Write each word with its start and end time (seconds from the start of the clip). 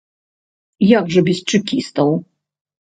Як 0.97 1.05
жа 1.17 1.25
без 1.29 1.39
чэкістаў? 1.49 2.09